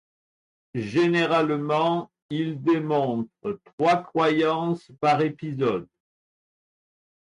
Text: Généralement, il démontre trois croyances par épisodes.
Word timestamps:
Généralement, 0.73 2.09
il 2.31 2.59
démontre 2.59 3.59
trois 3.77 3.97
croyances 4.01 4.89
par 4.99 5.21
épisodes. 5.21 5.87